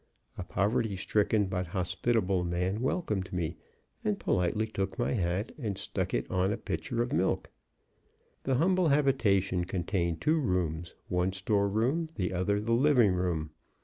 [0.35, 3.57] A poverty stricken but hospitable man welcomed me,
[4.03, 7.51] and politely took my hat and stuck it on a pitcher of milk.
[8.41, 13.51] The humble habitation contained two rooms, one store room, the other the living room.